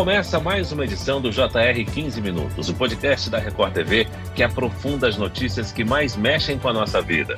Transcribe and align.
Começa 0.00 0.40
mais 0.40 0.72
uma 0.72 0.84
edição 0.84 1.20
do 1.20 1.30
JR 1.30 1.84
15 1.92 2.22
Minutos, 2.22 2.70
o 2.70 2.74
podcast 2.74 3.28
da 3.28 3.38
Record 3.38 3.74
TV 3.74 4.06
que 4.34 4.42
aprofunda 4.42 5.06
as 5.06 5.18
notícias 5.18 5.72
que 5.72 5.84
mais 5.84 6.16
mexem 6.16 6.58
com 6.58 6.70
a 6.70 6.72
nossa 6.72 7.02
vida. 7.02 7.36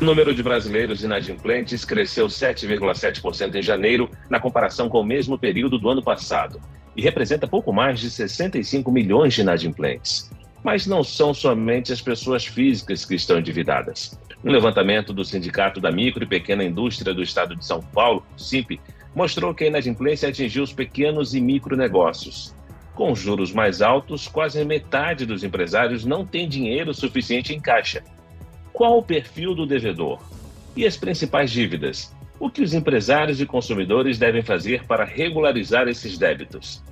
O 0.00 0.04
número 0.04 0.34
de 0.34 0.42
brasileiros 0.42 1.04
inadimplentes 1.04 1.84
cresceu 1.84 2.26
7,7% 2.26 3.54
em 3.54 3.62
janeiro, 3.62 4.10
na 4.28 4.40
comparação 4.40 4.88
com 4.88 5.02
o 5.02 5.04
mesmo 5.04 5.38
período 5.38 5.78
do 5.78 5.88
ano 5.88 6.02
passado, 6.02 6.60
e 6.96 7.00
representa 7.00 7.46
pouco 7.46 7.72
mais 7.72 8.00
de 8.00 8.10
65 8.10 8.90
milhões 8.90 9.32
de 9.32 9.42
inadimplentes. 9.42 10.32
Mas 10.64 10.84
não 10.84 11.04
são 11.04 11.32
somente 11.32 11.92
as 11.92 12.02
pessoas 12.02 12.44
físicas 12.44 13.04
que 13.04 13.14
estão 13.14 13.38
endividadas. 13.38 14.18
Um 14.44 14.50
levantamento 14.50 15.12
do 15.12 15.24
Sindicato 15.24 15.80
da 15.80 15.92
Micro 15.92 16.24
e 16.24 16.26
Pequena 16.26 16.64
Indústria 16.64 17.14
do 17.14 17.22
Estado 17.22 17.54
de 17.54 17.64
São 17.64 17.80
Paulo, 17.80 18.26
SIMP, 18.36 18.80
mostrou 19.14 19.54
que 19.54 19.64
a 19.64 19.66
inadimplência 19.66 20.28
atingiu 20.28 20.62
os 20.62 20.72
pequenos 20.72 21.34
e 21.34 21.40
micronegócios. 21.40 22.54
Com 22.94 23.14
juros 23.14 23.52
mais 23.52 23.80
altos, 23.80 24.28
quase 24.28 24.64
metade 24.64 25.24
dos 25.24 25.42
empresários 25.42 26.04
não 26.04 26.24
tem 26.24 26.48
dinheiro 26.48 26.92
suficiente 26.92 27.54
em 27.54 27.60
caixa. 27.60 28.02
Qual 28.72 28.98
o 28.98 29.02
perfil 29.02 29.54
do 29.54 29.66
devedor? 29.66 30.20
E 30.76 30.86
as 30.86 30.96
principais 30.96 31.50
dívidas? 31.50 32.14
O 32.38 32.50
que 32.50 32.62
os 32.62 32.72
empresários 32.72 33.40
e 33.40 33.46
consumidores 33.46 34.18
devem 34.18 34.42
fazer 34.42 34.84
para 34.86 35.04
regularizar 35.04 35.88
esses 35.88 36.16
débitos? 36.16 36.82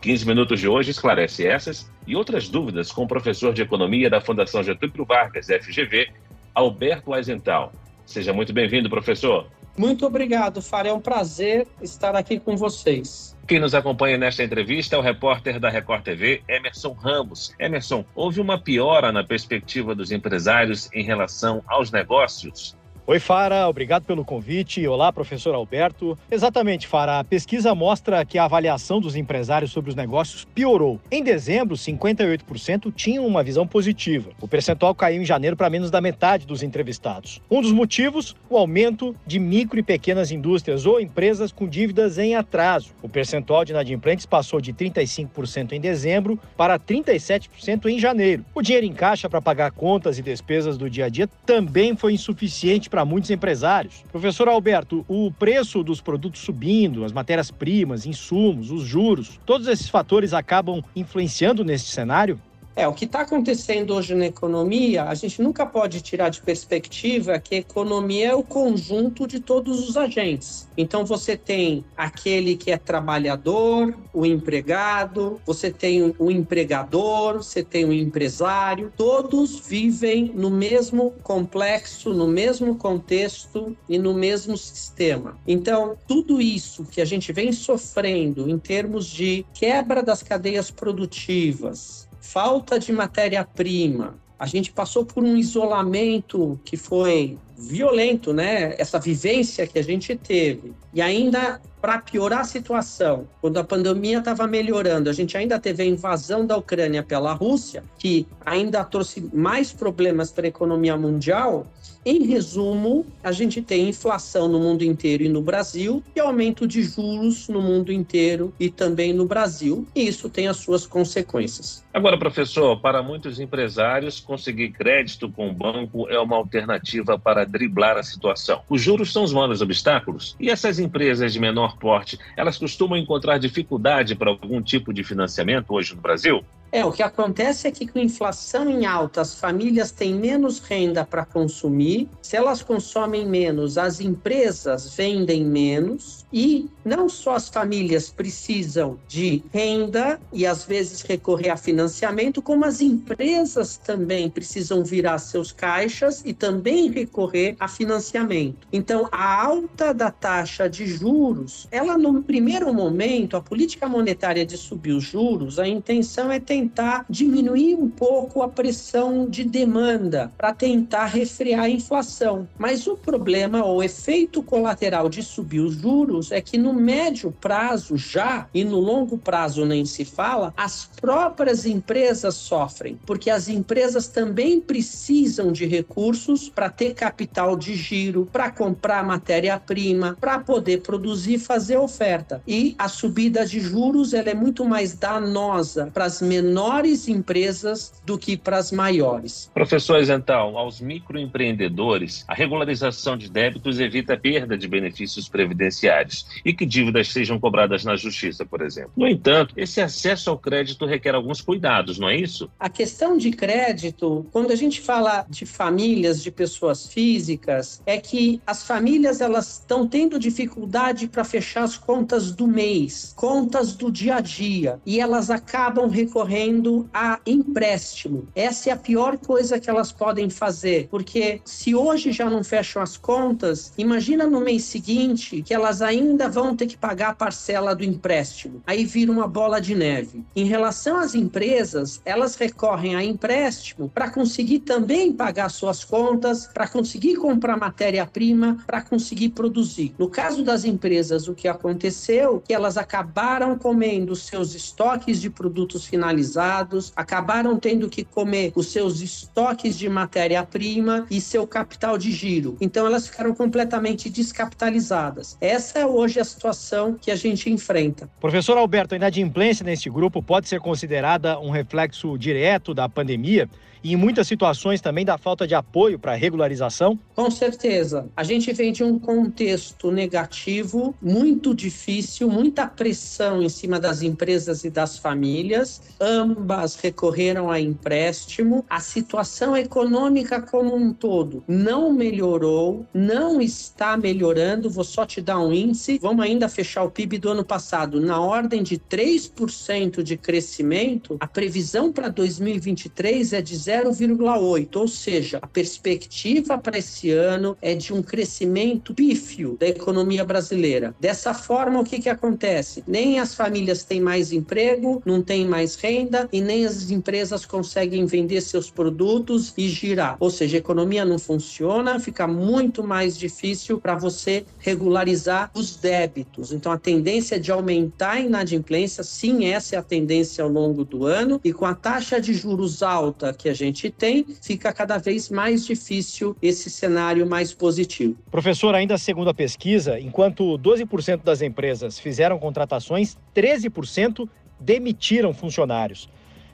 15 0.00 0.26
minutos 0.26 0.60
de 0.60 0.68
hoje 0.68 0.90
esclarece 0.90 1.46
essas 1.46 1.90
e 2.06 2.14
outras 2.14 2.48
dúvidas 2.48 2.92
com 2.92 3.04
o 3.04 3.08
professor 3.08 3.52
de 3.52 3.62
Economia 3.62 4.08
da 4.08 4.20
Fundação 4.20 4.62
Getúlio 4.62 5.04
Vargas, 5.04 5.46
FGV, 5.46 6.08
Alberto 6.54 7.12
Aizental. 7.12 7.72
Seja 8.06 8.32
muito 8.32 8.52
bem-vindo, 8.52 8.88
professor. 8.88 9.48
Muito 9.76 10.06
obrigado, 10.06 10.62
Fara. 10.62 10.88
É 10.88 10.92
um 10.92 11.00
prazer 11.00 11.66
estar 11.82 12.16
aqui 12.16 12.40
com 12.40 12.56
vocês. 12.56 13.36
Quem 13.46 13.60
nos 13.60 13.74
acompanha 13.74 14.16
nesta 14.16 14.42
entrevista 14.42 14.96
é 14.96 14.98
o 14.98 15.02
repórter 15.02 15.60
da 15.60 15.68
Record 15.68 16.02
TV, 16.02 16.42
Emerson 16.48 16.92
Ramos. 16.92 17.52
Emerson, 17.58 18.04
houve 18.14 18.40
uma 18.40 18.58
piora 18.58 19.12
na 19.12 19.22
perspectiva 19.22 19.94
dos 19.94 20.10
empresários 20.12 20.88
em 20.94 21.04
relação 21.04 21.62
aos 21.66 21.90
negócios? 21.90 22.76
Oi, 23.08 23.20
Fara, 23.20 23.68
obrigado 23.68 24.02
pelo 24.02 24.24
convite. 24.24 24.84
Olá, 24.84 25.12
professor 25.12 25.54
Alberto. 25.54 26.18
Exatamente, 26.28 26.88
Fara, 26.88 27.20
a 27.20 27.24
pesquisa 27.24 27.72
mostra 27.72 28.24
que 28.24 28.36
a 28.36 28.46
avaliação 28.46 29.00
dos 29.00 29.14
empresários 29.14 29.70
sobre 29.70 29.90
os 29.90 29.94
negócios 29.94 30.44
piorou. 30.44 31.00
Em 31.08 31.22
dezembro, 31.22 31.76
58% 31.76 32.92
tinham 32.92 33.24
uma 33.24 33.44
visão 33.44 33.64
positiva. 33.64 34.30
O 34.40 34.48
percentual 34.48 34.92
caiu 34.92 35.22
em 35.22 35.24
janeiro 35.24 35.56
para 35.56 35.70
menos 35.70 35.88
da 35.88 36.00
metade 36.00 36.48
dos 36.48 36.64
entrevistados. 36.64 37.40
Um 37.48 37.62
dos 37.62 37.70
motivos, 37.70 38.34
o 38.50 38.58
aumento 38.58 39.14
de 39.24 39.38
micro 39.38 39.78
e 39.78 39.84
pequenas 39.84 40.32
indústrias 40.32 40.84
ou 40.84 41.00
empresas 41.00 41.52
com 41.52 41.68
dívidas 41.68 42.18
em 42.18 42.34
atraso. 42.34 42.90
O 43.00 43.08
percentual 43.08 43.64
de 43.64 43.70
inadimplentes 43.70 44.26
passou 44.26 44.60
de 44.60 44.72
35% 44.72 45.74
em 45.74 45.80
dezembro 45.80 46.36
para 46.56 46.76
37% 46.76 47.86
em 47.86 48.00
janeiro. 48.00 48.44
O 48.52 48.60
dinheiro 48.60 48.84
em 48.84 48.92
caixa 48.92 49.30
para 49.30 49.40
pagar 49.40 49.70
contas 49.70 50.18
e 50.18 50.22
despesas 50.22 50.76
do 50.76 50.90
dia 50.90 51.04
a 51.04 51.08
dia 51.08 51.28
também 51.46 51.96
foi 51.96 52.12
insuficiente 52.12 52.90
para 52.96 53.04
muitos 53.04 53.30
empresários. 53.30 54.02
Professor 54.10 54.48
Alberto, 54.48 55.04
o 55.06 55.30
preço 55.30 55.82
dos 55.82 56.00
produtos 56.00 56.40
subindo, 56.40 57.04
as 57.04 57.12
matérias-primas, 57.12 58.06
insumos, 58.06 58.70
os 58.70 58.84
juros, 58.84 59.38
todos 59.44 59.66
esses 59.66 59.90
fatores 59.90 60.32
acabam 60.32 60.82
influenciando 60.96 61.62
nesse 61.62 61.84
cenário? 61.84 62.40
É, 62.78 62.86
o 62.86 62.92
que 62.92 63.06
está 63.06 63.22
acontecendo 63.22 63.94
hoje 63.94 64.14
na 64.14 64.26
economia, 64.26 65.04
a 65.04 65.14
gente 65.14 65.40
nunca 65.40 65.64
pode 65.64 66.02
tirar 66.02 66.28
de 66.28 66.42
perspectiva 66.42 67.38
que 67.38 67.54
a 67.54 67.58
economia 67.58 68.28
é 68.28 68.34
o 68.34 68.42
conjunto 68.42 69.26
de 69.26 69.40
todos 69.40 69.88
os 69.88 69.96
agentes. 69.96 70.68
Então 70.76 71.02
você 71.02 71.38
tem 71.38 71.86
aquele 71.96 72.54
que 72.54 72.70
é 72.70 72.76
trabalhador, 72.76 73.96
o 74.12 74.26
empregado, 74.26 75.40
você 75.46 75.70
tem 75.70 76.14
o 76.18 76.30
empregador, 76.30 77.38
você 77.38 77.62
tem 77.62 77.86
o 77.86 77.92
empresário, 77.94 78.92
todos 78.94 79.58
vivem 79.58 80.30
no 80.34 80.50
mesmo 80.50 81.12
complexo, 81.22 82.12
no 82.12 82.28
mesmo 82.28 82.76
contexto 82.76 83.74
e 83.88 83.98
no 83.98 84.12
mesmo 84.12 84.54
sistema. 84.54 85.38
Então, 85.46 85.96
tudo 86.06 86.42
isso 86.42 86.84
que 86.84 87.00
a 87.00 87.06
gente 87.06 87.32
vem 87.32 87.52
sofrendo 87.52 88.50
em 88.50 88.58
termos 88.58 89.06
de 89.06 89.46
quebra 89.54 90.02
das 90.02 90.22
cadeias 90.22 90.70
produtivas, 90.70 92.05
falta 92.26 92.78
de 92.78 92.92
matéria-prima. 92.92 94.16
A 94.38 94.46
gente 94.46 94.72
passou 94.72 95.04
por 95.04 95.22
um 95.22 95.36
isolamento 95.36 96.60
que 96.64 96.76
foi 96.76 97.38
violento, 97.56 98.32
né? 98.32 98.74
Essa 98.78 98.98
vivência 98.98 99.66
que 99.66 99.78
a 99.78 99.82
gente 99.82 100.14
teve. 100.16 100.72
E 100.92 101.00
ainda 101.00 101.60
para 101.80 101.98
piorar 101.98 102.40
a 102.40 102.44
situação, 102.44 103.28
quando 103.40 103.58
a 103.58 103.64
pandemia 103.64 104.18
estava 104.18 104.44
melhorando, 104.46 105.08
a 105.08 105.12
gente 105.12 105.36
ainda 105.36 105.56
teve 105.56 105.84
a 105.84 105.86
invasão 105.86 106.44
da 106.44 106.56
Ucrânia 106.56 107.00
pela 107.00 107.32
Rússia, 107.32 107.84
que 107.96 108.26
ainda 108.44 108.82
trouxe 108.82 109.30
mais 109.32 109.72
problemas 109.72 110.32
para 110.32 110.46
a 110.46 110.48
economia 110.48 110.96
mundial. 110.96 111.64
Em 112.04 112.24
resumo, 112.24 113.06
a 113.22 113.30
gente 113.30 113.62
tem 113.62 113.88
inflação 113.88 114.48
no 114.48 114.58
mundo 114.58 114.82
inteiro 114.82 115.22
e 115.22 115.28
no 115.28 115.42
Brasil 115.42 116.02
e 116.14 116.20
aumento 116.20 116.66
de 116.66 116.82
juros 116.82 117.48
no 117.48 117.60
mundo 117.62 117.92
inteiro 117.92 118.52
e 118.58 118.68
também 118.68 119.12
no 119.12 119.26
Brasil, 119.26 119.86
e 119.94 120.06
isso 120.06 120.28
tem 120.28 120.48
as 120.48 120.56
suas 120.56 120.86
consequências. 120.86 121.84
Agora, 121.92 122.18
professor, 122.18 122.80
para 122.80 123.02
muitos 123.02 123.40
empresários, 123.40 124.20
conseguir 124.20 124.70
crédito 124.70 125.30
com 125.30 125.48
o 125.48 125.52
banco 125.52 126.08
é 126.08 126.18
uma 126.18 126.36
alternativa 126.36 127.18
para 127.18 127.44
driblar 127.46 127.96
a 127.96 128.02
situação. 128.02 128.62
Os 128.68 128.80
juros 128.82 129.12
são 129.12 129.24
os 129.24 129.32
maiores 129.32 129.60
obstáculos 129.60 130.36
e 130.38 130.50
essas 130.50 130.78
empresas 130.78 131.32
de 131.32 131.40
menor 131.40 131.76
porte, 131.78 132.18
elas 132.36 132.58
costumam 132.58 132.98
encontrar 132.98 133.38
dificuldade 133.38 134.14
para 134.14 134.30
algum 134.30 134.60
tipo 134.62 134.92
de 134.92 135.02
financiamento 135.02 135.72
hoje 135.72 135.94
no 135.94 136.00
Brasil? 136.00 136.44
É, 136.72 136.84
o 136.84 136.92
que 136.92 137.02
acontece 137.02 137.68
é 137.68 137.70
que 137.70 137.86
com 137.86 137.98
inflação 137.98 138.68
em 138.68 138.84
alta, 138.84 139.20
as 139.20 139.38
famílias 139.38 139.90
têm 139.92 140.14
menos 140.14 140.58
renda 140.58 141.04
para 141.04 141.24
consumir. 141.24 142.08
Se 142.20 142.36
elas 142.36 142.62
consomem 142.62 143.26
menos, 143.26 143.78
as 143.78 144.00
empresas 144.00 144.94
vendem 144.94 145.44
menos. 145.44 146.26
E 146.32 146.68
não 146.86 147.08
só 147.08 147.34
as 147.34 147.48
famílias 147.48 148.08
precisam 148.08 148.96
de 149.08 149.42
renda 149.52 150.20
e 150.32 150.46
às 150.46 150.64
vezes 150.64 151.02
recorrer 151.02 151.50
a 151.50 151.56
financiamento, 151.56 152.40
como 152.40 152.64
as 152.64 152.80
empresas 152.80 153.76
também 153.76 154.30
precisam 154.30 154.84
virar 154.84 155.18
seus 155.18 155.50
caixas 155.50 156.22
e 156.24 156.32
também 156.32 156.88
recorrer 156.88 157.56
a 157.58 157.66
financiamento. 157.66 158.68
Então, 158.72 159.08
a 159.10 159.44
alta 159.44 159.92
da 159.92 160.12
taxa 160.12 160.68
de 160.68 160.86
juros, 160.86 161.66
ela 161.72 161.98
no 161.98 162.22
primeiro 162.22 162.72
momento, 162.72 163.36
a 163.36 163.40
política 163.42 163.88
monetária 163.88 164.46
de 164.46 164.56
subir 164.56 164.92
os 164.92 165.02
juros, 165.02 165.58
a 165.58 165.66
intenção 165.66 166.30
é 166.30 166.38
tentar 166.38 167.04
diminuir 167.10 167.74
um 167.74 167.88
pouco 167.88 168.42
a 168.42 168.48
pressão 168.48 169.28
de 169.28 169.42
demanda, 169.42 170.30
para 170.38 170.54
tentar 170.54 171.06
refrear 171.06 171.64
a 171.64 171.68
inflação. 171.68 172.46
Mas 172.56 172.86
o 172.86 172.96
problema, 172.96 173.64
o 173.64 173.82
efeito 173.82 174.40
colateral 174.40 175.08
de 175.08 175.22
subir 175.22 175.60
os 175.60 175.74
juros 175.74 176.30
é 176.30 176.40
que 176.40 176.56
no 176.56 176.75
médio 176.76 177.32
prazo 177.32 177.96
já 177.96 178.48
e 178.54 178.64
no 178.64 178.78
longo 178.78 179.18
prazo 179.18 179.64
nem 179.64 179.84
se 179.84 180.04
fala, 180.04 180.54
as 180.56 180.88
próprias 181.00 181.66
empresas 181.66 182.34
sofrem, 182.34 182.98
porque 183.04 183.30
as 183.30 183.48
empresas 183.48 184.08
também 184.08 184.60
precisam 184.60 185.52
de 185.52 185.66
recursos 185.66 186.48
para 186.48 186.70
ter 186.70 186.94
capital 186.94 187.56
de 187.56 187.74
giro, 187.74 188.28
para 188.32 188.50
comprar 188.50 189.04
matéria-prima, 189.04 190.16
para 190.20 190.38
poder 190.38 190.82
produzir 190.82 191.34
e 191.34 191.38
fazer 191.38 191.76
oferta. 191.76 192.42
E 192.46 192.74
a 192.78 192.88
subida 192.88 193.44
de 193.44 193.60
juros 193.60 194.14
ela 194.14 194.30
é 194.30 194.34
muito 194.34 194.64
mais 194.64 194.94
danosa 194.94 195.90
para 195.92 196.04
as 196.04 196.22
menores 196.22 197.08
empresas 197.08 197.92
do 198.04 198.16
que 198.16 198.36
para 198.36 198.58
as 198.58 198.70
maiores. 198.70 199.50
Professor 199.52 199.96
então, 199.96 200.58
aos 200.58 200.80
microempreendedores, 200.80 202.24
a 202.28 202.34
regularização 202.34 203.16
de 203.16 203.30
débitos 203.30 203.80
evita 203.80 204.14
a 204.14 204.16
perda 204.16 204.56
de 204.56 204.68
benefícios 204.68 205.28
previdenciários 205.28 206.26
e 206.44 206.52
que 206.52 206.65
dívidas 206.66 207.08
sejam 207.08 207.38
cobradas 207.38 207.84
na 207.84 207.96
justiça, 207.96 208.44
por 208.44 208.62
exemplo. 208.62 208.92
No 208.96 209.06
entanto, 209.06 209.54
esse 209.56 209.80
acesso 209.80 210.30
ao 210.30 210.38
crédito 210.38 210.86
requer 210.86 211.14
alguns 211.14 211.40
cuidados, 211.40 211.98
não 211.98 212.08
é 212.08 212.16
isso? 212.16 212.50
A 212.58 212.68
questão 212.68 213.16
de 213.16 213.30
crédito, 213.30 214.26
quando 214.32 214.50
a 214.50 214.56
gente 214.56 214.80
fala 214.80 215.24
de 215.28 215.46
famílias, 215.46 216.22
de 216.22 216.30
pessoas 216.30 216.86
físicas, 216.86 217.82
é 217.86 217.98
que 217.98 218.40
as 218.46 218.66
famílias 218.66 219.20
elas 219.20 219.60
estão 219.60 219.86
tendo 219.86 220.18
dificuldade 220.18 221.08
para 221.08 221.24
fechar 221.24 221.62
as 221.62 221.76
contas 221.76 222.32
do 222.32 222.46
mês, 222.46 223.12
contas 223.16 223.74
do 223.74 223.90
dia 223.90 224.16
a 224.16 224.20
dia, 224.20 224.80
e 224.84 225.00
elas 225.00 225.30
acabam 225.30 225.88
recorrendo 225.88 226.88
a 226.92 227.20
empréstimo. 227.26 228.28
Essa 228.34 228.70
é 228.70 228.72
a 228.72 228.76
pior 228.76 229.18
coisa 229.18 229.60
que 229.60 229.70
elas 229.70 229.92
podem 229.92 230.28
fazer, 230.30 230.88
porque 230.90 231.40
se 231.44 231.74
hoje 231.74 232.12
já 232.12 232.28
não 232.28 232.42
fecham 232.42 232.82
as 232.82 232.96
contas, 232.96 233.72
imagina 233.76 234.26
no 234.26 234.40
mês 234.40 234.64
seguinte 234.64 235.42
que 235.42 235.54
elas 235.54 235.82
ainda 235.82 236.28
vão 236.28 236.55
ter 236.56 236.66
que 236.66 236.76
pagar 236.76 237.10
a 237.10 237.14
parcela 237.14 237.74
do 237.74 237.84
empréstimo. 237.84 238.62
Aí 238.66 238.84
vira 238.84 239.12
uma 239.12 239.28
bola 239.28 239.60
de 239.60 239.74
neve. 239.74 240.24
Em 240.34 240.44
relação 240.44 240.96
às 240.98 241.14
empresas, 241.14 242.00
elas 242.04 242.34
recorrem 242.36 242.96
a 242.96 243.04
empréstimo 243.04 243.88
para 243.88 244.10
conseguir 244.10 244.60
também 244.60 245.12
pagar 245.12 245.48
suas 245.48 245.84
contas, 245.84 246.46
para 246.46 246.66
conseguir 246.66 247.16
comprar 247.16 247.56
matéria-prima, 247.56 248.58
para 248.66 248.82
conseguir 248.82 249.30
produzir. 249.30 249.94
No 249.98 250.08
caso 250.08 250.42
das 250.42 250.64
empresas, 250.64 251.28
o 251.28 251.34
que 251.34 251.48
aconteceu 251.48 252.36
é 252.42 252.46
que 252.46 252.54
elas 252.54 252.76
acabaram 252.76 253.58
comendo 253.58 254.16
seus 254.16 254.54
estoques 254.54 255.20
de 255.20 255.30
produtos 255.30 255.86
finalizados, 255.86 256.92
acabaram 256.96 257.58
tendo 257.58 257.88
que 257.88 258.04
comer 258.04 258.52
os 258.54 258.68
seus 258.72 259.00
estoques 259.00 259.76
de 259.76 259.88
matéria-prima 259.88 261.06
e 261.10 261.20
seu 261.20 261.46
capital 261.46 261.98
de 261.98 262.10
giro. 262.10 262.56
Então 262.60 262.86
elas 262.86 263.06
ficaram 263.06 263.34
completamente 263.34 264.08
descapitalizadas. 264.08 265.36
Essa 265.40 265.80
é 265.80 265.86
hoje 265.86 266.20
a 266.20 266.24
situação 266.36 266.94
que 267.00 267.10
a 267.10 267.16
gente 267.16 267.50
enfrenta. 267.50 268.08
Professor 268.20 268.56
Alberto, 268.58 268.94
a 268.94 268.96
inadimplência 268.96 269.64
neste 269.64 269.88
grupo 269.88 270.22
pode 270.22 270.48
ser 270.48 270.60
considerada 270.60 271.38
um 271.40 271.50
reflexo 271.50 272.16
direto 272.18 272.74
da 272.74 272.88
pandemia? 272.88 273.48
e 273.86 273.92
em 273.92 273.96
muitas 273.96 274.26
situações 274.26 274.80
também 274.80 275.04
da 275.04 275.16
falta 275.16 275.46
de 275.46 275.54
apoio 275.54 275.96
para 275.96 276.12
regularização? 276.16 276.98
Com 277.14 277.30
certeza. 277.30 278.08
A 278.16 278.24
gente 278.24 278.52
vem 278.52 278.72
de 278.72 278.82
um 278.82 278.98
contexto 278.98 279.92
negativo, 279.92 280.92
muito 281.00 281.54
difícil, 281.54 282.28
muita 282.28 282.66
pressão 282.66 283.40
em 283.40 283.48
cima 283.48 283.78
das 283.78 284.02
empresas 284.02 284.64
e 284.64 284.70
das 284.70 284.98
famílias. 284.98 285.80
Ambas 286.00 286.74
recorreram 286.74 287.48
a 287.48 287.60
empréstimo. 287.60 288.64
A 288.68 288.80
situação 288.80 289.56
econômica 289.56 290.42
como 290.42 290.74
um 290.74 290.92
todo 290.92 291.44
não 291.46 291.92
melhorou, 291.92 292.84
não 292.92 293.40
está 293.40 293.96
melhorando. 293.96 294.68
Vou 294.68 294.82
só 294.82 295.06
te 295.06 295.20
dar 295.20 295.38
um 295.38 295.52
índice. 295.52 296.00
Vamos 296.02 296.25
ainda 296.26 296.48
fechar 296.48 296.84
o 296.84 296.90
PIB 296.90 297.18
do 297.18 297.30
ano 297.30 297.44
passado 297.44 298.00
na 298.00 298.20
ordem 298.20 298.62
de 298.62 298.78
3% 298.78 300.02
de 300.02 300.16
crescimento. 300.16 301.16
A 301.20 301.26
previsão 301.26 301.92
para 301.92 302.08
2023 302.08 303.32
é 303.32 303.40
de 303.40 303.56
0 303.56 303.90
0,8, 303.90 304.76
ou 304.76 304.88
seja, 304.88 305.38
a 305.40 305.46
perspectiva 305.46 306.58
para 306.58 306.78
esse 306.78 307.10
ano 307.10 307.56
é 307.62 307.74
de 307.74 307.92
um 307.92 308.02
crescimento 308.02 308.94
pífio 308.94 309.56
da 309.58 309.68
economia 309.68 310.24
brasileira. 310.24 310.94
Dessa 311.00 311.32
forma, 311.32 311.80
o 311.80 311.84
que, 311.84 312.00
que 312.00 312.08
acontece? 312.08 312.82
Nem 312.86 313.18
as 313.18 313.34
famílias 313.34 313.84
têm 313.84 314.00
mais 314.00 314.32
emprego, 314.32 315.02
não 315.04 315.22
têm 315.22 315.46
mais 315.46 315.76
renda 315.76 316.28
e 316.32 316.40
nem 316.40 316.66
as 316.66 316.90
empresas 316.90 317.46
conseguem 317.46 318.06
vender 318.06 318.40
seus 318.40 318.70
produtos 318.70 319.52
e 319.56 319.68
girar. 319.68 320.16
Ou 320.20 320.30
seja, 320.30 320.56
a 320.56 320.58
economia 320.58 321.04
não 321.04 321.18
funciona, 321.18 322.00
fica 322.00 322.26
muito 322.26 322.82
mais 322.82 323.16
difícil 323.16 323.78
para 323.80 323.94
você 323.94 324.44
regularizar 324.58 325.50
os 325.54 325.76
débitos. 325.76 326.15
Então, 326.52 326.70
a 326.70 326.78
tendência 326.78 327.36
é 327.36 327.38
de 327.38 327.50
aumentar 327.50 328.12
a 328.12 328.20
inadimplência, 328.20 329.02
sim, 329.02 329.46
essa 329.46 329.76
é 329.76 329.78
a 329.78 329.82
tendência 329.82 330.44
ao 330.44 330.50
longo 330.50 330.84
do 330.84 331.04
ano, 331.04 331.40
e 331.44 331.52
com 331.52 331.64
a 331.64 331.74
taxa 331.74 332.20
de 332.20 332.32
juros 332.32 332.82
alta 332.82 333.32
que 333.32 333.48
a 333.48 333.54
gente 333.54 333.90
tem, 333.90 334.24
fica 334.40 334.72
cada 334.72 334.98
vez 334.98 335.28
mais 335.30 335.66
difícil 335.66 336.36
esse 336.40 336.70
cenário 336.70 337.26
mais 337.26 337.52
positivo. 337.52 338.16
Professor, 338.30 338.74
ainda 338.74 338.96
segundo 338.96 339.30
a 339.30 339.34
pesquisa, 339.34 339.98
enquanto 339.98 340.58
12% 340.58 341.22
das 341.22 341.42
empresas 341.42 341.98
fizeram 341.98 342.38
contratações, 342.38 343.16
13% 343.34 344.28
demitiram 344.58 345.34
funcionários. 345.34 346.08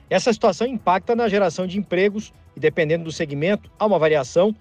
Essa 0.09 0.33
situação 0.33 0.67
impacta 0.67 1.15
na 1.15 1.27
geração 1.27 1.65
de 1.65 1.77
empregos 1.77 2.33
e, 2.55 2.59
dependendo 2.59 3.05
do 3.05 3.11
segmento, 3.11 3.71
há 3.79 3.85
uma 3.85 3.97
variação. 3.97 4.55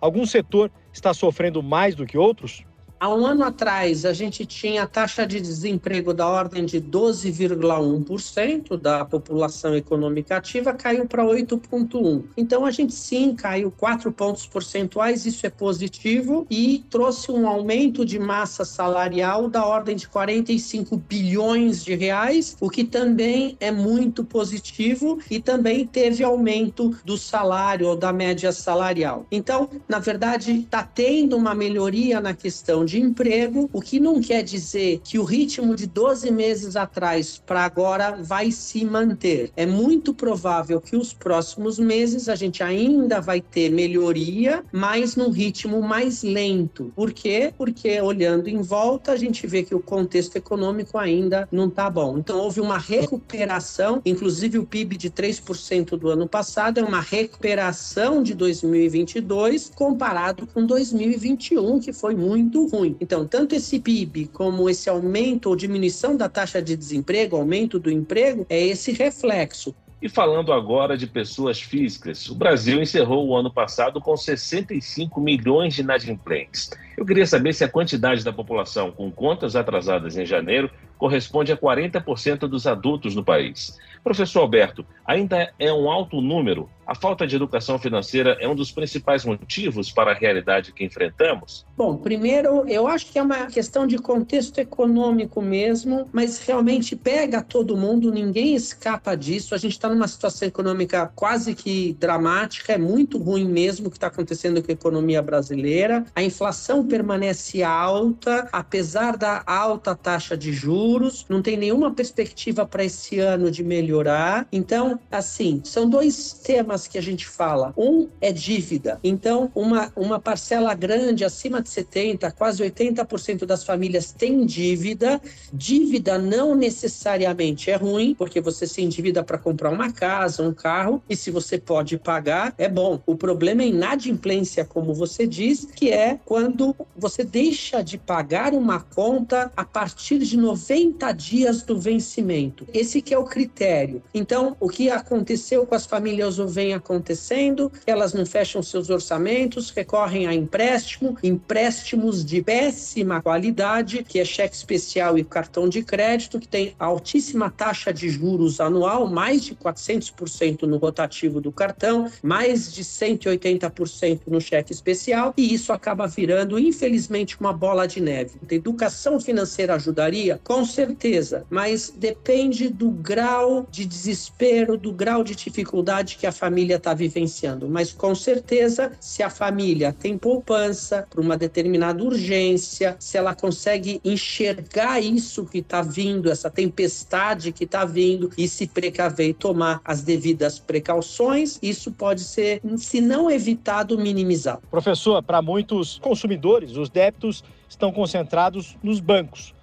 Algum 0.00 0.26
setor 0.26 0.70
está 0.92 1.14
sofrendo 1.14 1.62
mais 1.62 1.94
do 1.94 2.04
que 2.04 2.18
outros? 2.18 2.64
Há 3.00 3.08
um 3.14 3.24
ano 3.24 3.44
atrás, 3.44 4.04
a 4.04 4.12
gente 4.12 4.44
tinha 4.44 4.84
taxa 4.84 5.24
de 5.24 5.40
desemprego 5.40 6.12
da 6.12 6.26
ordem 6.26 6.64
de 6.64 6.80
12,1% 6.80 8.76
da 8.76 9.04
população 9.04 9.76
econômica 9.76 10.36
ativa, 10.36 10.72
caiu 10.72 11.06
para 11.06 11.22
8,1%. 11.22 12.24
Então, 12.36 12.66
a 12.66 12.72
gente 12.72 12.92
sim 12.92 13.36
caiu 13.36 13.70
4 13.70 14.10
pontos 14.10 14.48
percentuais, 14.48 15.26
isso 15.26 15.46
é 15.46 15.50
positivo, 15.50 16.44
e 16.50 16.84
trouxe 16.90 17.30
um 17.30 17.46
aumento 17.46 18.04
de 18.04 18.18
massa 18.18 18.64
salarial 18.64 19.48
da 19.48 19.64
ordem 19.64 19.94
de 19.94 20.08
45 20.08 20.96
bilhões 20.96 21.84
de 21.84 21.94
reais, 21.94 22.56
o 22.60 22.68
que 22.68 22.82
também 22.82 23.56
é 23.60 23.70
muito 23.70 24.24
positivo, 24.24 25.20
e 25.30 25.38
também 25.38 25.86
teve 25.86 26.24
aumento 26.24 26.96
do 27.04 27.16
salário 27.16 27.86
ou 27.86 27.96
da 27.96 28.12
média 28.12 28.50
salarial. 28.50 29.24
Então, 29.30 29.70
na 29.88 30.00
verdade, 30.00 30.62
está 30.62 30.82
tendo 30.82 31.36
uma 31.36 31.54
melhoria 31.54 32.20
na 32.20 32.34
questão 32.34 32.87
de 32.88 33.00
emprego, 33.00 33.68
o 33.72 33.80
que 33.80 34.00
não 34.00 34.20
quer 34.20 34.42
dizer 34.42 35.00
que 35.04 35.18
o 35.18 35.24
ritmo 35.24 35.76
de 35.76 35.86
12 35.86 36.30
meses 36.32 36.74
atrás 36.74 37.40
para 37.44 37.64
agora 37.64 38.16
vai 38.22 38.50
se 38.50 38.84
manter. 38.84 39.52
É 39.54 39.66
muito 39.66 40.14
provável 40.14 40.80
que 40.80 40.96
os 40.96 41.12
próximos 41.12 41.78
meses 41.78 42.28
a 42.28 42.34
gente 42.34 42.62
ainda 42.62 43.20
vai 43.20 43.40
ter 43.40 43.70
melhoria, 43.70 44.64
mas 44.72 45.16
num 45.16 45.30
ritmo 45.30 45.82
mais 45.82 46.22
lento. 46.22 46.90
Por 46.96 47.12
quê? 47.12 47.52
Porque 47.56 48.00
olhando 48.00 48.48
em 48.48 48.62
volta, 48.62 49.12
a 49.12 49.16
gente 49.16 49.46
vê 49.46 49.62
que 49.62 49.74
o 49.74 49.80
contexto 49.80 50.36
econômico 50.36 50.96
ainda 50.96 51.46
não 51.52 51.68
está 51.68 51.90
bom. 51.90 52.16
Então 52.16 52.38
houve 52.38 52.60
uma 52.60 52.78
recuperação, 52.78 54.00
inclusive 54.04 54.58
o 54.58 54.64
PIB 54.64 54.96
de 54.96 55.10
3% 55.10 55.96
do 55.98 56.08
ano 56.08 56.26
passado 56.26 56.80
é 56.80 56.82
uma 56.82 57.00
recuperação 57.00 58.22
de 58.22 58.34
2022 58.34 59.70
comparado 59.74 60.46
com 60.46 60.64
2021, 60.64 61.80
que 61.80 61.92
foi 61.92 62.14
muito 62.14 62.66
ruim 62.66 62.77
ruim. 62.78 62.96
Então, 63.00 63.26
tanto 63.26 63.54
esse 63.54 63.80
PIB 63.80 64.28
como 64.28 64.70
esse 64.70 64.88
aumento 64.88 65.48
ou 65.48 65.56
diminuição 65.56 66.16
da 66.16 66.28
taxa 66.28 66.62
de 66.62 66.76
desemprego, 66.76 67.36
aumento 67.36 67.78
do 67.78 67.90
emprego, 67.90 68.46
é 68.48 68.60
esse 68.60 68.92
reflexo. 68.92 69.74
E 70.00 70.08
falando 70.08 70.52
agora 70.52 70.96
de 70.96 71.08
pessoas 71.08 71.60
físicas, 71.60 72.28
o 72.28 72.34
Brasil 72.34 72.80
encerrou 72.80 73.26
o 73.26 73.36
ano 73.36 73.52
passado 73.52 74.00
com 74.00 74.16
65 74.16 75.20
milhões 75.20 75.74
de 75.74 75.80
inadimplentes. 75.80 76.70
Eu 76.96 77.04
queria 77.04 77.26
saber 77.26 77.52
se 77.52 77.64
a 77.64 77.68
quantidade 77.68 78.22
da 78.22 78.32
população 78.32 78.92
com 78.92 79.10
contas 79.10 79.56
atrasadas 79.56 80.16
em 80.16 80.24
janeiro 80.24 80.70
corresponde 80.96 81.50
a 81.50 81.56
40% 81.56 82.40
dos 82.46 82.64
adultos 82.64 83.16
no 83.16 83.24
país. 83.24 83.76
Professor 84.04 84.40
Alberto, 84.40 84.86
ainda 85.04 85.52
é 85.58 85.72
um 85.72 85.90
alto 85.90 86.20
número? 86.20 86.70
A 86.88 86.94
falta 86.94 87.26
de 87.26 87.36
educação 87.36 87.78
financeira 87.78 88.38
é 88.40 88.48
um 88.48 88.54
dos 88.54 88.72
principais 88.72 89.22
motivos 89.22 89.92
para 89.92 90.12
a 90.12 90.14
realidade 90.14 90.72
que 90.72 90.82
enfrentamos? 90.82 91.66
Bom, 91.76 91.98
primeiro, 91.98 92.66
eu 92.66 92.86
acho 92.86 93.12
que 93.12 93.18
é 93.18 93.22
uma 93.22 93.44
questão 93.44 93.86
de 93.86 93.98
contexto 93.98 94.56
econômico 94.56 95.42
mesmo, 95.42 96.08
mas 96.10 96.38
realmente 96.38 96.96
pega 96.96 97.42
todo 97.42 97.76
mundo, 97.76 98.10
ninguém 98.10 98.54
escapa 98.54 99.14
disso. 99.14 99.54
A 99.54 99.58
gente 99.58 99.72
está 99.72 99.90
numa 99.90 100.08
situação 100.08 100.48
econômica 100.48 101.12
quase 101.14 101.54
que 101.54 101.94
dramática, 102.00 102.72
é 102.72 102.78
muito 102.78 103.18
ruim 103.18 103.46
mesmo 103.46 103.88
o 103.88 103.90
que 103.90 103.98
está 103.98 104.06
acontecendo 104.06 104.62
com 104.62 104.70
a 104.70 104.74
economia 104.74 105.20
brasileira. 105.20 106.06
A 106.16 106.22
inflação 106.22 106.86
permanece 106.86 107.62
alta, 107.62 108.48
apesar 108.50 109.18
da 109.18 109.42
alta 109.46 109.94
taxa 109.94 110.38
de 110.38 110.54
juros, 110.54 111.26
não 111.28 111.42
tem 111.42 111.58
nenhuma 111.58 111.92
perspectiva 111.92 112.64
para 112.64 112.82
esse 112.82 113.18
ano 113.18 113.50
de 113.50 113.62
melhorar. 113.62 114.48
Então, 114.50 114.98
assim, 115.10 115.60
são 115.62 115.86
dois 115.86 116.32
temas 116.32 116.77
que 116.86 116.98
a 116.98 117.02
gente 117.02 117.26
fala. 117.26 117.72
Um 117.76 118.08
é 118.20 118.32
dívida. 118.32 119.00
Então, 119.02 119.50
uma, 119.54 119.90
uma 119.96 120.20
parcela 120.20 120.74
grande, 120.74 121.24
acima 121.24 121.62
de 121.62 121.68
70%, 121.68 122.32
quase 122.32 122.62
80% 122.62 123.44
das 123.44 123.64
famílias 123.64 124.12
tem 124.12 124.44
dívida. 124.44 125.20
Dívida 125.52 126.18
não 126.18 126.54
necessariamente 126.54 127.70
é 127.70 127.76
ruim, 127.76 128.14
porque 128.14 128.40
você 128.40 128.66
se 128.66 128.82
endivida 128.82 129.24
para 129.24 129.38
comprar 129.38 129.70
uma 129.70 129.90
casa, 129.92 130.42
um 130.42 130.52
carro, 130.52 131.02
e 131.08 131.16
se 131.16 131.30
você 131.30 131.58
pode 131.58 131.98
pagar, 131.98 132.54
é 132.58 132.68
bom. 132.68 133.00
O 133.06 133.16
problema 133.16 133.62
é 133.62 133.66
inadimplência, 133.66 134.64
como 134.64 134.92
você 134.92 135.26
diz, 135.26 135.64
que 135.64 135.90
é 135.90 136.18
quando 136.24 136.74
você 136.96 137.24
deixa 137.24 137.82
de 137.82 137.96
pagar 137.96 138.52
uma 138.52 138.80
conta 138.80 139.50
a 139.56 139.64
partir 139.64 140.18
de 140.18 140.36
90 140.36 141.10
dias 141.12 141.62
do 141.62 141.78
vencimento. 141.78 142.66
Esse 142.72 143.00
que 143.00 143.14
é 143.14 143.18
o 143.18 143.24
critério. 143.24 144.02
Então, 144.12 144.56
o 144.60 144.68
que 144.68 144.90
aconteceu 144.90 145.66
com 145.66 145.74
as 145.74 145.86
famílias 145.86 146.38
ou 146.38 146.48
vem 146.68 146.74
acontecendo, 146.74 147.72
elas 147.86 148.12
não 148.12 148.26
fecham 148.26 148.62
seus 148.62 148.90
orçamentos, 148.90 149.70
recorrem 149.70 150.26
a 150.26 150.34
empréstimo, 150.34 151.16
empréstimos 151.22 152.24
de 152.24 152.42
péssima 152.42 153.22
qualidade, 153.22 154.04
que 154.06 154.20
é 154.20 154.24
cheque 154.24 154.54
especial 154.54 155.16
e 155.16 155.24
cartão 155.24 155.68
de 155.68 155.82
crédito, 155.82 156.38
que 156.38 156.46
tem 156.46 156.74
altíssima 156.78 157.50
taxa 157.50 157.92
de 157.92 158.08
juros 158.10 158.60
anual, 158.60 159.08
mais 159.08 159.42
de 159.42 159.54
400% 159.54 160.62
no 160.62 160.76
rotativo 160.76 161.40
do 161.40 161.50
cartão, 161.50 162.10
mais 162.22 162.70
de 162.70 162.84
180% 162.84 164.20
no 164.26 164.40
cheque 164.40 164.72
especial, 164.72 165.32
e 165.36 165.54
isso 165.54 165.72
acaba 165.72 166.06
virando, 166.06 166.58
infelizmente, 166.58 167.38
uma 167.40 167.52
bola 167.52 167.86
de 167.88 168.00
neve. 168.00 168.32
A 168.50 168.54
educação 168.54 169.18
financeira 169.18 169.74
ajudaria? 169.74 170.38
Com 170.44 170.64
certeza, 170.64 171.46
mas 171.48 171.92
depende 171.96 172.68
do 172.68 172.90
grau 172.90 173.66
de 173.70 173.86
desespero, 173.86 174.76
do 174.76 174.92
grau 174.92 175.24
de 175.24 175.34
dificuldade 175.34 176.16
que 176.16 176.26
a 176.26 176.32
família 176.32 176.57
família 176.58 176.76
está 176.76 176.92
vivenciando, 176.92 177.68
mas 177.68 177.92
com 177.92 178.14
certeza, 178.16 178.90
se 178.98 179.22
a 179.22 179.30
família 179.30 179.92
tem 179.92 180.18
poupança 180.18 181.06
para 181.08 181.20
uma 181.20 181.36
determinada 181.36 182.02
urgência, 182.02 182.96
se 182.98 183.16
ela 183.16 183.32
consegue 183.32 184.00
enxergar 184.04 184.98
isso 184.98 185.44
que 185.44 185.58
está 185.58 185.82
vindo, 185.82 186.28
essa 186.28 186.50
tempestade 186.50 187.52
que 187.52 187.62
está 187.62 187.84
vindo 187.84 188.28
e 188.36 188.48
se 188.48 188.66
precaver 188.66 189.28
e 189.28 189.34
tomar 189.34 189.80
as 189.84 190.02
devidas 190.02 190.58
precauções, 190.58 191.60
isso 191.62 191.92
pode 191.92 192.22
ser, 192.22 192.60
se 192.76 193.00
não 193.00 193.30
evitado, 193.30 193.96
minimizado. 193.96 194.62
Professor, 194.68 195.22
para 195.22 195.40
muitos 195.40 196.00
consumidores, 196.00 196.76
os 196.76 196.90
débitos 196.90 197.44
estão 197.68 197.92
concentrados 197.92 198.76
nos 198.82 198.98
bancos. 198.98 199.54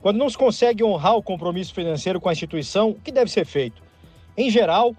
Quando 0.00 0.18
não 0.18 0.30
se 0.30 0.38
consegue 0.38 0.84
honrar 0.84 1.16
o 1.16 1.22
compromisso 1.22 1.74
financeiro 1.74 2.20
com 2.20 2.28
a 2.28 2.32
instituição, 2.32 2.90
o 2.90 2.94
que 2.94 3.10
deve 3.10 3.32
ser 3.32 3.44
feito? 3.44 3.82
Em 4.36 4.48
geral, 4.48 4.94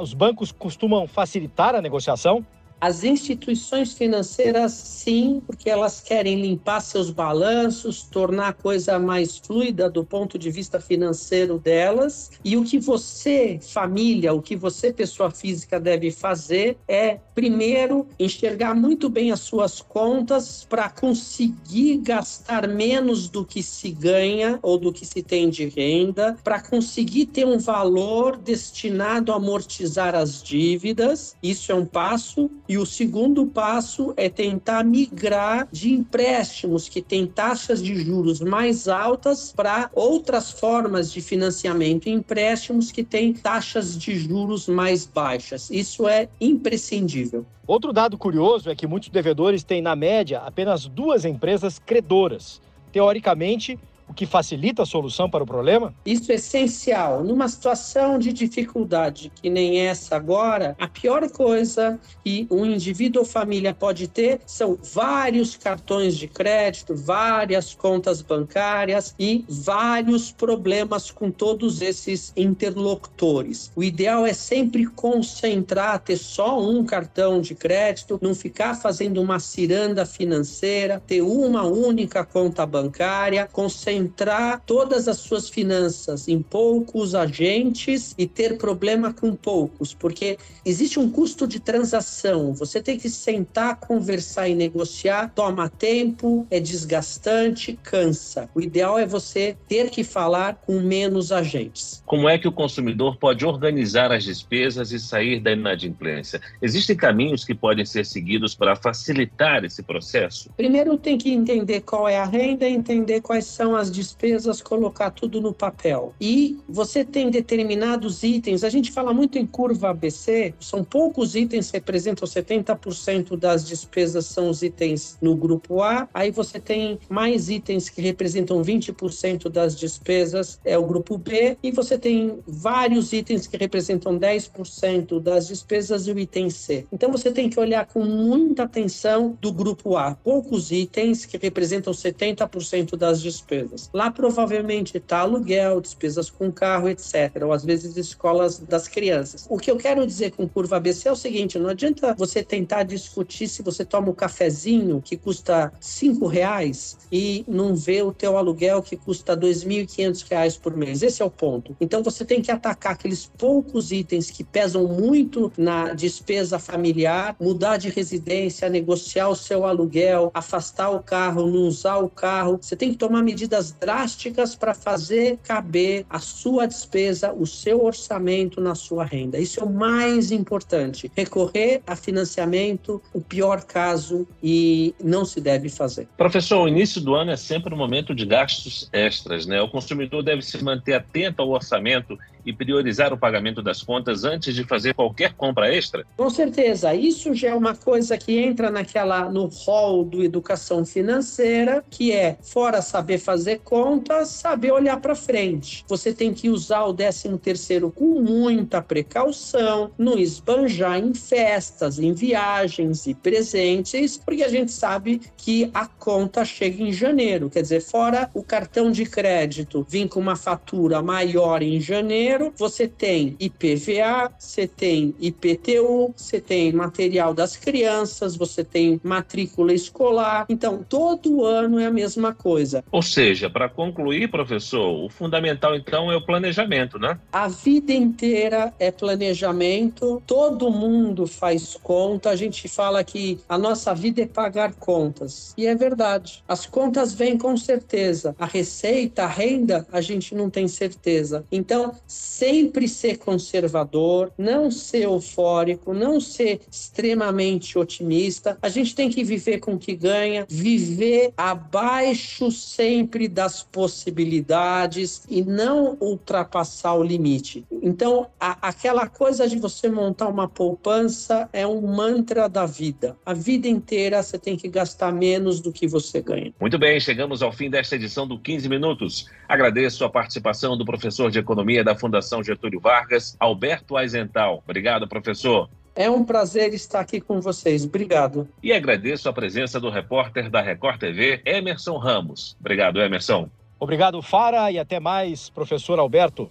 os 0.00 0.14
bancos 0.14 0.52
costumam 0.52 1.06
facilitar 1.06 1.74
a 1.74 1.82
negociação? 1.82 2.44
As 2.82 3.04
instituições 3.04 3.92
financeiras, 3.92 4.72
sim, 4.72 5.40
porque 5.46 5.70
elas 5.70 6.00
querem 6.00 6.42
limpar 6.42 6.80
seus 6.80 7.12
balanços, 7.12 8.02
tornar 8.02 8.48
a 8.48 8.52
coisa 8.52 8.98
mais 8.98 9.38
fluida 9.38 9.88
do 9.88 10.04
ponto 10.04 10.36
de 10.36 10.50
vista 10.50 10.80
financeiro 10.80 11.60
delas. 11.60 12.32
E 12.44 12.56
o 12.56 12.64
que 12.64 12.80
você, 12.80 13.60
família, 13.62 14.34
o 14.34 14.42
que 14.42 14.56
você, 14.56 14.92
pessoa 14.92 15.30
física, 15.30 15.78
deve 15.78 16.10
fazer 16.10 16.76
é, 16.88 17.20
primeiro, 17.36 18.08
enxergar 18.18 18.74
muito 18.74 19.08
bem 19.08 19.30
as 19.30 19.38
suas 19.38 19.80
contas 19.80 20.66
para 20.68 20.90
conseguir 20.90 21.98
gastar 21.98 22.66
menos 22.66 23.28
do 23.28 23.44
que 23.44 23.62
se 23.62 23.92
ganha 23.92 24.58
ou 24.60 24.76
do 24.76 24.92
que 24.92 25.06
se 25.06 25.22
tem 25.22 25.48
de 25.48 25.66
renda, 25.66 26.36
para 26.42 26.60
conseguir 26.60 27.26
ter 27.26 27.46
um 27.46 27.58
valor 27.58 28.36
destinado 28.36 29.30
a 29.30 29.36
amortizar 29.36 30.16
as 30.16 30.42
dívidas. 30.42 31.36
Isso 31.40 31.70
é 31.70 31.74
um 31.76 31.86
passo. 31.86 32.50
E 32.72 32.78
o 32.78 32.86
segundo 32.86 33.44
passo 33.44 34.14
é 34.16 34.30
tentar 34.30 34.82
migrar 34.82 35.68
de 35.70 35.92
empréstimos 35.92 36.88
que 36.88 37.02
têm 37.02 37.26
taxas 37.26 37.82
de 37.82 37.94
juros 38.02 38.40
mais 38.40 38.88
altas 38.88 39.52
para 39.54 39.90
outras 39.92 40.50
formas 40.50 41.12
de 41.12 41.20
financiamento, 41.20 42.08
empréstimos 42.08 42.90
que 42.90 43.04
têm 43.04 43.34
taxas 43.34 43.94
de 43.94 44.18
juros 44.18 44.68
mais 44.68 45.04
baixas. 45.04 45.68
Isso 45.70 46.08
é 46.08 46.30
imprescindível. 46.40 47.44
Outro 47.66 47.92
dado 47.92 48.16
curioso 48.16 48.70
é 48.70 48.74
que 48.74 48.86
muitos 48.86 49.10
devedores 49.10 49.62
têm, 49.62 49.82
na 49.82 49.94
média, 49.94 50.38
apenas 50.38 50.86
duas 50.86 51.26
empresas 51.26 51.78
credoras. 51.78 52.58
Teoricamente, 52.90 53.78
o 54.12 54.14
que 54.14 54.26
facilita 54.26 54.82
a 54.82 54.86
solução 54.86 55.28
para 55.28 55.42
o 55.42 55.46
problema? 55.46 55.94
Isso 56.04 56.30
é 56.30 56.34
essencial. 56.34 57.24
Numa 57.24 57.48
situação 57.48 58.18
de 58.18 58.30
dificuldade 58.30 59.32
que 59.40 59.48
nem 59.48 59.80
essa 59.80 60.16
agora, 60.16 60.76
a 60.78 60.86
pior 60.86 61.28
coisa 61.30 61.98
que 62.22 62.46
um 62.50 62.66
indivíduo 62.66 63.22
ou 63.22 63.26
família 63.26 63.72
pode 63.72 64.06
ter 64.06 64.40
são 64.44 64.78
vários 64.92 65.56
cartões 65.56 66.16
de 66.16 66.28
crédito, 66.28 66.94
várias 66.94 67.72
contas 67.72 68.20
bancárias 68.20 69.14
e 69.18 69.46
vários 69.48 70.30
problemas 70.30 71.10
com 71.10 71.30
todos 71.30 71.80
esses 71.80 72.34
interlocutores. 72.36 73.72
O 73.74 73.82
ideal 73.82 74.26
é 74.26 74.34
sempre 74.34 74.84
concentrar, 74.84 76.00
ter 76.00 76.18
só 76.18 76.60
um 76.60 76.84
cartão 76.84 77.40
de 77.40 77.54
crédito, 77.54 78.18
não 78.20 78.34
ficar 78.34 78.74
fazendo 78.74 79.22
uma 79.22 79.40
ciranda 79.40 80.04
financeira, 80.04 81.02
ter 81.06 81.22
uma 81.22 81.62
única 81.62 82.26
conta 82.26 82.66
bancária, 82.66 83.48
concentrar 83.50 84.01
concentrar 84.02 84.60
todas 84.66 85.06
as 85.06 85.18
suas 85.18 85.48
finanças 85.48 86.26
em 86.28 86.42
poucos 86.42 87.14
agentes 87.14 88.14
e 88.18 88.26
ter 88.26 88.58
problema 88.58 89.12
com 89.12 89.34
poucos, 89.34 89.94
porque 89.94 90.36
existe 90.64 90.98
um 90.98 91.10
custo 91.10 91.46
de 91.46 91.60
transação. 91.60 92.52
Você 92.54 92.82
tem 92.82 92.98
que 92.98 93.08
sentar, 93.08 93.78
conversar 93.78 94.48
e 94.48 94.54
negociar, 94.54 95.32
toma 95.34 95.68
tempo, 95.68 96.46
é 96.50 96.58
desgastante, 96.58 97.78
cansa. 97.82 98.48
O 98.54 98.60
ideal 98.60 98.98
é 98.98 99.06
você 99.06 99.56
ter 99.68 99.90
que 99.90 100.02
falar 100.02 100.56
com 100.66 100.80
menos 100.80 101.30
agentes. 101.30 102.02
Como 102.04 102.28
é 102.28 102.38
que 102.38 102.48
o 102.48 102.52
consumidor 102.52 103.16
pode 103.16 103.44
organizar 103.46 104.10
as 104.10 104.24
despesas 104.24 104.90
e 104.92 104.98
sair 104.98 105.40
da 105.40 105.52
inadimplência? 105.52 106.40
Existem 106.60 106.96
caminhos 106.96 107.44
que 107.44 107.54
podem 107.54 107.84
ser 107.84 108.04
seguidos 108.04 108.54
para 108.54 108.74
facilitar 108.74 109.64
esse 109.64 109.82
processo? 109.82 110.50
Primeiro 110.56 110.96
tem 110.96 111.16
que 111.16 111.30
entender 111.30 111.82
qual 111.82 112.08
é 112.08 112.18
a 112.18 112.24
renda, 112.24 112.68
entender 112.68 113.20
quais 113.20 113.46
são 113.52 113.76
as 113.76 113.91
despesas, 113.94 114.62
colocar 114.62 115.10
tudo 115.10 115.40
no 115.40 115.52
papel. 115.52 116.14
E 116.20 116.58
você 116.68 117.04
tem 117.04 117.30
determinados 117.30 118.22
itens, 118.22 118.64
a 118.64 118.70
gente 118.70 118.90
fala 118.90 119.12
muito 119.12 119.38
em 119.38 119.46
curva 119.46 119.90
ABC, 119.90 120.54
são 120.60 120.84
poucos 120.84 121.34
itens 121.34 121.70
que 121.70 121.76
representam 121.76 122.26
70% 122.26 123.36
das 123.36 123.66
despesas, 123.66 124.26
são 124.26 124.48
os 124.48 124.62
itens 124.62 125.18
no 125.20 125.34
grupo 125.36 125.82
A, 125.82 126.08
aí 126.12 126.30
você 126.30 126.58
tem 126.58 126.98
mais 127.08 127.48
itens 127.48 127.88
que 127.88 128.00
representam 128.00 128.62
20% 128.62 129.48
das 129.48 129.76
despesas, 129.76 130.60
é 130.64 130.76
o 130.78 130.86
grupo 130.86 131.18
B, 131.18 131.56
e 131.62 131.70
você 131.70 131.98
tem 131.98 132.38
vários 132.46 133.12
itens 133.12 133.46
que 133.46 133.56
representam 133.56 134.18
10% 134.18 135.20
das 135.20 135.48
despesas 135.48 136.06
e 136.06 136.12
o 136.12 136.18
item 136.18 136.50
C. 136.50 136.86
Então 136.92 137.10
você 137.10 137.30
tem 137.30 137.48
que 137.48 137.58
olhar 137.58 137.86
com 137.86 138.04
muita 138.04 138.64
atenção 138.64 139.36
do 139.40 139.52
grupo 139.52 139.96
A, 139.96 140.14
poucos 140.14 140.70
itens 140.70 141.24
que 141.24 141.38
representam 141.38 141.92
70% 141.92 142.96
das 142.96 143.20
despesas. 143.20 143.71
Lá 143.92 144.10
provavelmente 144.10 144.96
está 144.96 145.20
aluguel, 145.20 145.80
despesas 145.80 146.30
com 146.30 146.50
carro, 146.50 146.88
etc. 146.88 147.42
Ou 147.42 147.52
às 147.52 147.64
vezes 147.64 147.96
escolas 147.96 148.58
das 148.58 148.88
crianças. 148.88 149.46
O 149.48 149.58
que 149.58 149.70
eu 149.70 149.76
quero 149.76 150.06
dizer 150.06 150.32
com 150.32 150.48
curva 150.48 150.76
ABC 150.76 151.08
é 151.08 151.12
o 151.12 151.16
seguinte: 151.16 151.58
não 151.58 151.70
adianta 151.70 152.14
você 152.14 152.42
tentar 152.42 152.82
discutir 152.82 153.48
se 153.48 153.62
você 153.62 153.84
toma 153.84 154.10
um 154.10 154.14
cafezinho 154.14 155.00
que 155.02 155.16
custa 155.16 155.72
cinco 155.80 156.26
reais 156.26 156.98
e 157.10 157.44
não 157.46 157.74
vê 157.74 158.02
o 158.02 158.12
teu 158.12 158.36
aluguel 158.36 158.82
que 158.82 158.96
custa 158.96 159.34
R$ 159.34 159.40
2.500 159.40 160.60
por 160.60 160.76
mês. 160.76 161.02
Esse 161.02 161.22
é 161.22 161.24
o 161.24 161.30
ponto. 161.30 161.76
Então 161.80 162.02
você 162.02 162.24
tem 162.24 162.42
que 162.42 162.50
atacar 162.50 162.92
aqueles 162.92 163.26
poucos 163.26 163.92
itens 163.92 164.30
que 164.30 164.44
pesam 164.44 164.86
muito 164.86 165.52
na 165.56 165.94
despesa 165.94 166.58
familiar, 166.58 167.36
mudar 167.40 167.76
de 167.76 167.88
residência, 167.88 168.68
negociar 168.68 169.28
o 169.28 169.36
seu 169.36 169.64
aluguel, 169.64 170.30
afastar 170.34 170.90
o 170.90 171.02
carro, 171.02 171.46
não 171.46 171.68
usar 171.68 171.98
o 171.98 172.08
carro. 172.08 172.58
Você 172.60 172.76
tem 172.76 172.90
que 172.90 172.96
tomar 172.96 173.22
medidas 173.22 173.61
drásticas 173.70 174.56
para 174.56 174.74
fazer 174.74 175.38
caber 175.44 176.04
a 176.10 176.18
sua 176.18 176.66
despesa, 176.66 177.32
o 177.32 177.46
seu 177.46 177.84
orçamento 177.84 178.60
na 178.60 178.74
sua 178.74 179.04
renda. 179.04 179.38
Isso 179.38 179.60
é 179.60 179.62
o 179.62 179.70
mais 179.70 180.32
importante. 180.32 181.10
Recorrer 181.14 181.82
a 181.86 181.94
financiamento, 181.94 183.00
o 183.12 183.20
pior 183.20 183.62
caso, 183.64 184.26
e 184.42 184.94
não 185.02 185.24
se 185.24 185.40
deve 185.40 185.68
fazer. 185.68 186.08
Professor, 186.16 186.62
o 186.62 186.68
início 186.68 187.00
do 187.00 187.14
ano 187.14 187.30
é 187.30 187.36
sempre 187.36 187.74
um 187.74 187.76
momento 187.76 188.14
de 188.14 188.24
gastos 188.24 188.88
extras, 188.92 189.46
né? 189.46 189.60
O 189.60 189.68
consumidor 189.68 190.22
deve 190.22 190.42
se 190.42 190.62
manter 190.64 190.94
atento 190.94 191.42
ao 191.42 191.50
orçamento 191.50 192.18
e 192.44 192.52
priorizar 192.52 193.12
o 193.12 193.18
pagamento 193.18 193.62
das 193.62 193.82
contas 193.82 194.24
antes 194.24 194.54
de 194.54 194.64
fazer 194.64 194.94
qualquer 194.94 195.34
compra 195.34 195.74
extra? 195.74 196.04
Com 196.16 196.30
certeza, 196.30 196.94
isso 196.94 197.34
já 197.34 197.50
é 197.50 197.54
uma 197.54 197.74
coisa 197.74 198.16
que 198.16 198.38
entra 198.38 198.70
naquela 198.70 199.30
no 199.30 199.46
rol 199.46 200.04
do 200.04 200.22
educação 200.22 200.84
financeira, 200.84 201.84
que 201.90 202.12
é 202.12 202.36
fora 202.42 202.82
saber 202.82 203.18
fazer 203.18 203.60
contas, 203.60 204.28
saber 204.28 204.72
olhar 204.72 205.00
para 205.00 205.14
frente. 205.14 205.84
Você 205.88 206.12
tem 206.12 206.32
que 206.32 206.48
usar 206.48 206.84
o 206.84 206.94
13 206.94 207.38
terceiro 207.38 207.90
com 207.90 208.20
muita 208.20 208.80
precaução, 208.80 209.90
não 209.98 210.18
esbanjar 210.18 210.98
em 210.98 211.14
festas, 211.14 211.98
em 211.98 212.12
viagens 212.12 213.06
e 213.06 213.14
presentes, 213.14 214.16
porque 214.16 214.42
a 214.42 214.48
gente 214.48 214.72
sabe 214.72 215.20
que 215.36 215.70
a 215.74 215.86
conta 215.86 216.44
chega 216.44 216.82
em 216.82 216.92
janeiro, 216.92 217.50
quer 217.50 217.62
dizer, 217.62 217.80
fora 217.80 218.30
o 218.34 218.42
cartão 218.42 218.90
de 218.90 219.04
crédito 219.04 219.86
vir 219.88 220.08
com 220.08 220.20
uma 220.20 220.36
fatura 220.36 221.02
maior 221.02 221.62
em 221.62 221.80
janeiro, 221.80 222.31
Você 222.56 222.86
tem 222.88 223.36
IPVA, 223.38 224.32
você 224.38 224.66
tem 224.66 225.14
IPTU, 225.20 226.14
você 226.16 226.40
tem 226.40 226.72
material 226.72 227.34
das 227.34 227.56
crianças, 227.56 228.36
você 228.36 228.64
tem 228.64 229.00
matrícula 229.02 229.72
escolar. 229.72 230.46
Então, 230.48 230.84
todo 230.88 231.44
ano 231.44 231.78
é 231.78 231.86
a 231.86 231.90
mesma 231.90 232.34
coisa. 232.34 232.84
Ou 232.90 233.02
seja, 233.02 233.50
para 233.50 233.68
concluir, 233.68 234.30
professor, 234.30 235.04
o 235.04 235.08
fundamental 235.08 235.74
então 235.74 236.10
é 236.10 236.16
o 236.16 236.24
planejamento, 236.24 236.98
né? 236.98 237.18
A 237.32 237.48
vida 237.48 237.92
inteira 237.92 238.72
é 238.78 238.90
planejamento, 238.90 240.22
todo 240.26 240.70
mundo 240.70 241.26
faz 241.26 241.78
conta. 241.82 242.30
A 242.30 242.36
gente 242.36 242.68
fala 242.68 243.02
que 243.04 243.40
a 243.48 243.58
nossa 243.58 243.94
vida 243.94 244.22
é 244.22 244.26
pagar 244.26 244.74
contas. 244.74 245.52
E 245.56 245.66
é 245.66 245.74
verdade. 245.74 246.42
As 246.46 246.66
contas 246.66 247.12
vêm 247.12 247.36
com 247.36 247.56
certeza. 247.56 248.34
A 248.38 248.46
receita, 248.46 249.24
a 249.24 249.26
renda, 249.26 249.86
a 249.92 250.00
gente 250.00 250.34
não 250.34 250.48
tem 250.48 250.68
certeza. 250.68 251.44
Então, 251.50 251.94
sempre 252.22 252.86
ser 252.86 253.18
conservador, 253.18 254.32
não 254.38 254.70
ser 254.70 255.02
eufórico, 255.02 255.92
não 255.92 256.20
ser 256.20 256.60
extremamente 256.70 257.76
otimista. 257.76 258.56
A 258.62 258.68
gente 258.68 258.94
tem 258.94 259.10
que 259.10 259.24
viver 259.24 259.58
com 259.58 259.74
o 259.74 259.78
que 259.78 259.94
ganha, 259.94 260.46
viver 260.48 261.32
abaixo 261.36 262.50
sempre 262.52 263.26
das 263.26 263.62
possibilidades 263.62 265.24
e 265.28 265.42
não 265.42 265.96
ultrapassar 266.00 266.94
o 266.94 267.02
limite. 267.02 267.66
Então, 267.82 268.28
a, 268.38 268.68
aquela 268.68 269.08
coisa 269.08 269.48
de 269.48 269.58
você 269.58 269.88
montar 269.88 270.28
uma 270.28 270.48
poupança 270.48 271.48
é 271.52 271.66
um 271.66 271.80
mantra 271.82 272.48
da 272.48 272.64
vida. 272.66 273.16
A 273.26 273.34
vida 273.34 273.66
inteira 273.66 274.22
você 274.22 274.38
tem 274.38 274.56
que 274.56 274.68
gastar 274.68 275.12
menos 275.12 275.60
do 275.60 275.72
que 275.72 275.88
você 275.88 276.22
ganha. 276.22 276.52
Muito 276.60 276.78
bem, 276.78 277.00
chegamos 277.00 277.42
ao 277.42 277.52
fim 277.52 277.68
desta 277.68 277.96
edição 277.96 278.28
do 278.28 278.38
15 278.38 278.68
Minutos. 278.68 279.26
Agradeço 279.48 280.04
a 280.04 280.08
participação 280.08 280.76
do 280.76 280.84
professor 280.84 281.30
de 281.30 281.38
Economia 281.38 281.82
da 281.82 281.96
Fundação 282.12 282.44
Getúlio 282.44 282.78
Vargas, 282.78 283.34
Alberto 283.40 283.96
Aizental. 283.96 284.62
Obrigado, 284.62 285.08
professor. 285.08 285.70
É 285.96 286.10
um 286.10 286.22
prazer 286.22 286.74
estar 286.74 287.00
aqui 287.00 287.22
com 287.22 287.40
vocês. 287.40 287.86
Obrigado. 287.86 288.46
E 288.62 288.70
agradeço 288.70 289.30
a 289.30 289.32
presença 289.32 289.80
do 289.80 289.88
repórter 289.88 290.50
da 290.50 290.60
Record 290.60 290.98
TV, 290.98 291.40
Emerson 291.46 291.96
Ramos. 291.96 292.54
Obrigado, 292.60 293.00
Emerson. 293.00 293.48
Obrigado, 293.80 294.20
Fara, 294.20 294.70
e 294.70 294.78
até 294.78 295.00
mais, 295.00 295.48
professor 295.48 295.98
Alberto. 295.98 296.50